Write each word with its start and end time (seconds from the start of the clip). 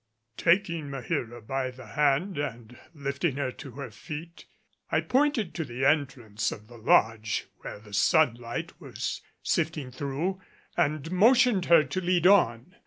Taking 0.37 0.89
Maheera 0.89 1.41
by 1.45 1.69
the 1.69 1.85
hand 1.89 2.39
and 2.39 2.75
lifting 2.95 3.35
her 3.35 3.51
to 3.51 3.71
her 3.73 3.91
feet, 3.91 4.45
I 4.91 5.01
pointed 5.01 5.53
to 5.53 5.63
the 5.63 5.85
entrance 5.85 6.51
of 6.51 6.65
the 6.67 6.77
lodge, 6.79 7.45
where 7.59 7.77
the 7.77 7.93
sunlight 7.93 8.81
was 8.81 9.21
sifting 9.43 9.91
through, 9.91 10.41
and 10.75 11.11
motioned 11.11 11.65
her 11.65 11.83
to 11.83 12.01
lead 12.01 12.25
on. 12.25 12.73